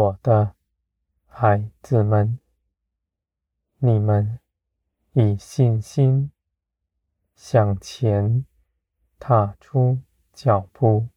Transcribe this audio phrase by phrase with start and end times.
[0.00, 0.54] 我的
[1.26, 2.38] 孩子们，
[3.76, 4.40] 你们
[5.12, 6.32] 以信心
[7.34, 8.46] 向前
[9.18, 10.00] 踏出
[10.32, 11.08] 脚步。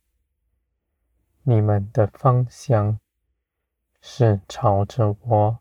[1.44, 3.00] 你们的方向
[4.02, 5.60] 是朝着我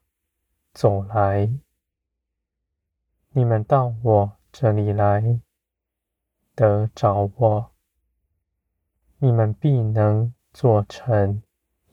[0.72, 1.48] 走来。
[3.30, 5.38] 你们到我这里来，
[6.56, 7.70] 得着我，
[9.18, 11.40] 你们必能做成。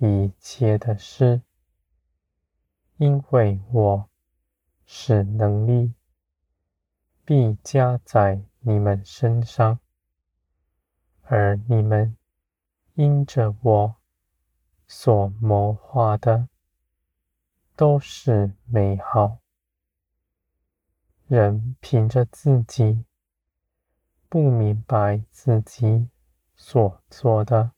[0.01, 1.41] 一切的事，
[2.95, 4.09] 因为我
[4.85, 5.93] 使能力
[7.25, 9.79] 必加在你们身上，
[11.23, 12.15] 而你们
[12.93, 13.95] 因着我
[14.87, 16.47] 所谋划的
[17.75, 19.39] 都是美好。
[21.27, 23.03] 人凭着自己
[24.29, 26.07] 不明白自己
[26.55, 27.73] 所做的。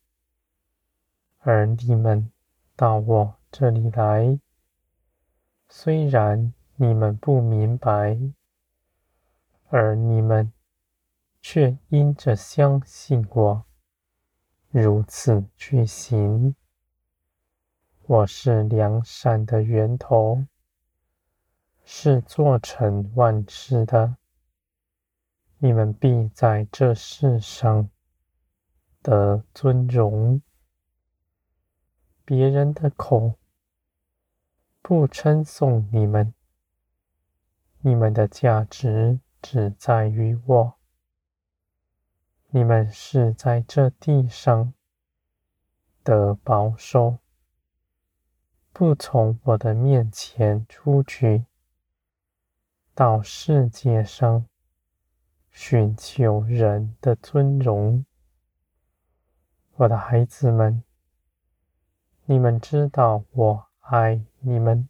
[1.44, 2.32] 而你们
[2.76, 4.40] 到我这里来，
[5.68, 8.16] 虽然你们不明白，
[9.70, 10.54] 而你们
[11.42, 13.66] 却因着相信我，
[14.70, 16.56] 如此去行。
[18.06, 20.46] 我是良善的源头，
[21.84, 24.16] 是做成万事的。
[25.58, 27.90] 你们必在这世上
[29.02, 30.40] 得尊荣。
[32.24, 33.34] 别人的口
[34.82, 36.34] 不称颂你们，
[37.80, 40.74] 你们的价值只在于我。
[42.50, 44.74] 你们是在这地上
[46.04, 47.18] 得保守，
[48.72, 51.46] 不从我的面前出去，
[52.94, 54.46] 到世界上
[55.50, 58.06] 寻求人的尊荣。
[59.76, 60.84] 我的孩子们。
[62.32, 64.88] 你们知道我爱你们，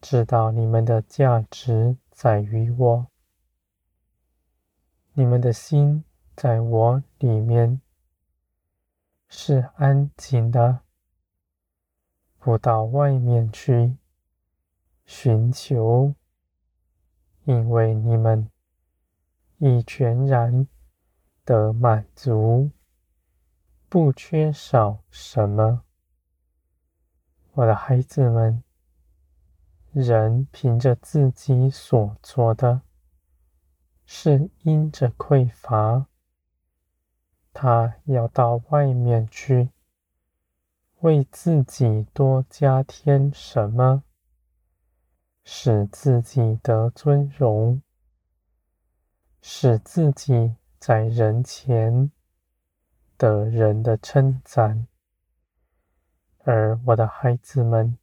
[0.00, 3.06] 知道你们的价值在于我，
[5.12, 6.02] 你们的心
[6.34, 7.80] 在我里面
[9.28, 10.80] 是安静的，
[12.40, 13.96] 不到外面去
[15.06, 16.12] 寻求，
[17.44, 18.50] 因为你们
[19.58, 20.66] 已全然
[21.44, 22.72] 得满足，
[23.88, 25.84] 不缺少什么。
[27.60, 28.62] 我的孩子们，
[29.92, 32.80] 人凭着自己所做的，
[34.06, 36.06] 是因着匮乏，
[37.52, 39.68] 他要到外面去，
[41.00, 44.04] 为自己多加添什么，
[45.44, 47.82] 使自己得尊荣，
[49.42, 52.10] 使自己在人前
[53.18, 54.86] 得人的称赞。
[56.42, 57.98] 而我的孩子们，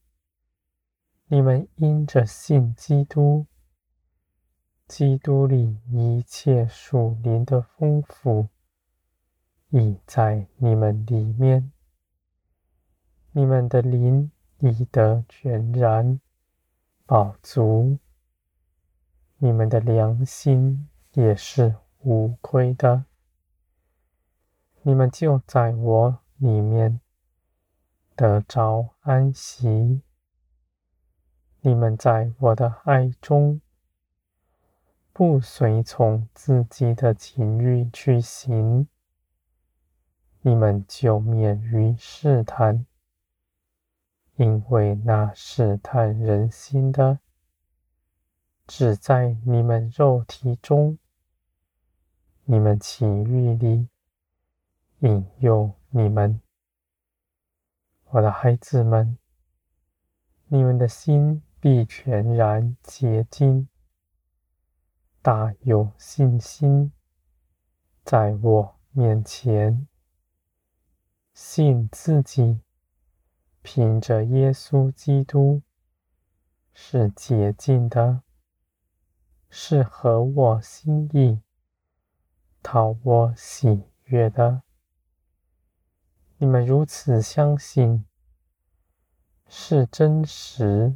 [1.26, 3.48] 你们因着信基督，
[4.88, 8.50] 基督里一切属灵的丰富
[9.70, 11.72] 已在你们里面，
[13.32, 16.20] 你们的灵已得全然
[17.08, 17.98] 饱足，
[19.38, 23.06] 你们的良心也是无亏的，
[24.84, 27.02] 你们就在我里面。
[28.18, 30.02] 得着安息，
[31.62, 33.62] 你们在我的爱中，
[35.14, 38.88] 不随从自己的情欲去行，
[40.42, 42.88] 你们就免于试探，
[44.38, 47.20] 因为那试探人心的，
[48.66, 50.98] 只在你们肉体中，
[52.46, 53.88] 你们情欲里
[55.02, 56.42] 引诱你们。
[58.12, 59.18] 我的孩子们，
[60.48, 63.68] 你们的心必全然洁净，
[65.22, 66.94] 大有信心，
[68.06, 69.90] 在我面前，
[71.34, 72.62] 信自己
[73.62, 75.62] 凭着耶稣基督
[76.74, 78.24] 是洁净的，
[79.50, 81.42] 是合我心意、
[82.64, 84.64] 讨我喜悦的。
[86.40, 88.06] 你们如此相信，
[89.48, 90.96] 是真实，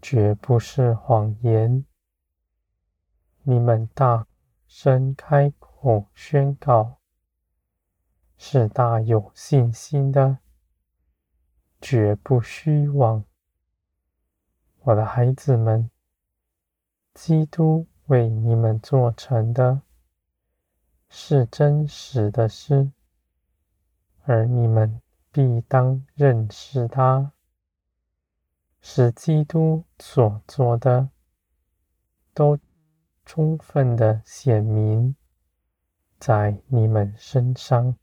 [0.00, 1.84] 绝不是谎言。
[3.42, 4.28] 你们大
[4.68, 7.00] 声开口宣告，
[8.38, 10.38] 是大有信心的，
[11.80, 13.24] 绝不虚妄。
[14.82, 15.90] 我的孩子们，
[17.12, 19.82] 基督为你们做成的，
[21.08, 22.92] 是真实的事。
[24.32, 27.32] 而你们必当认识他，
[28.80, 31.10] 使基督所做的
[32.32, 32.56] 都
[33.24, 35.16] 充分的显明
[36.20, 37.96] 在你们身上。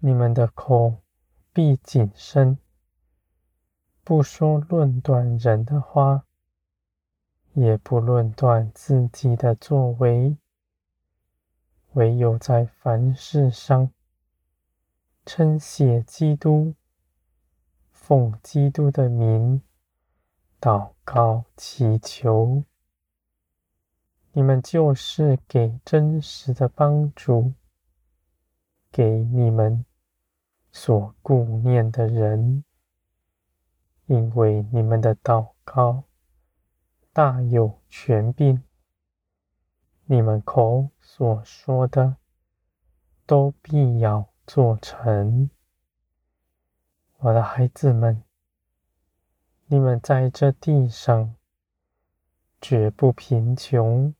[0.00, 0.96] 你们的口
[1.52, 2.58] 必谨慎，
[4.02, 6.26] 不说论断人的话，
[7.52, 10.36] 也不论断自己的作为，
[11.92, 13.92] 唯有在凡事上
[15.32, 16.74] 称谢基督，
[17.92, 19.62] 奉基督的名
[20.60, 22.64] 祷告祈求。
[24.32, 27.52] 你们就是给真实的帮助，
[28.90, 29.84] 给你们
[30.72, 32.64] 所顾念的人，
[34.06, 36.02] 因为你们的祷告
[37.12, 38.60] 大有权柄，
[40.06, 42.16] 你们口所说的
[43.24, 45.48] 都必要做成。
[47.18, 48.24] 我的孩子们，
[49.66, 51.36] 你们在这地上
[52.60, 54.12] 绝不贫穷，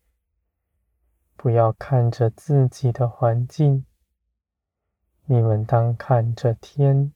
[1.35, 3.85] 不要看着自己的环境。
[5.25, 7.13] 你们当看着天，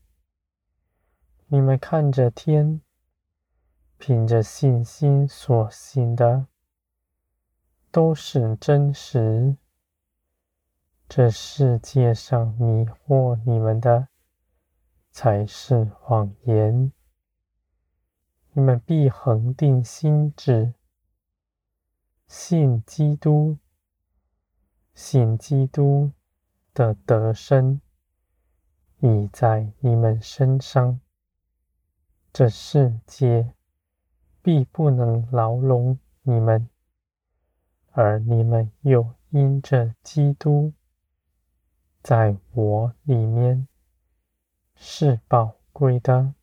[1.47, 2.81] 你们看着天，
[3.97, 6.49] 凭着信心所行的，
[7.93, 9.55] 都是真实。
[11.09, 14.09] 这世界上迷惑你们的，
[15.11, 16.93] 才是谎言。
[18.53, 20.75] 你们必恒定心志，
[22.27, 23.59] 信基督，
[24.95, 26.13] 信基督
[26.73, 27.81] 的得生。
[29.01, 30.99] 已在你们身上，
[32.33, 33.53] 这世界
[34.41, 36.71] 必不能牢笼你们，
[37.91, 40.73] 而你们又因着基督
[42.05, 43.67] 在我里面
[44.77, 46.35] 是宝贵的，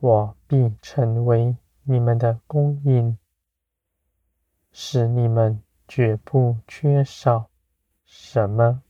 [0.00, 3.16] 我必成为你们的供应，
[4.72, 7.48] 使你们绝不缺少
[8.04, 8.82] 什么。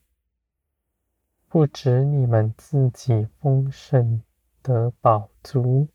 [1.47, 4.23] 不止你们自己丰盛
[4.63, 5.89] 得饱足，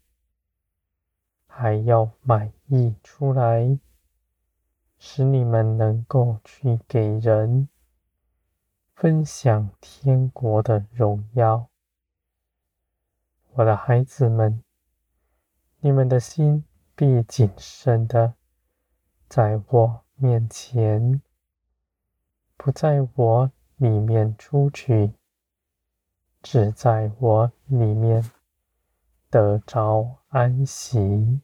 [1.48, 3.80] 还要满意出来，
[5.00, 7.68] 使你们能够去给人
[8.96, 11.68] 分享天国的荣耀。
[13.54, 14.64] 我的孩子们，
[15.80, 16.64] 你们的心
[16.96, 18.36] 必谨慎的
[19.28, 21.22] 在我面前，
[22.56, 25.14] 不在我里面出去。
[26.42, 28.30] 只在我里面
[29.30, 31.42] 得着安息。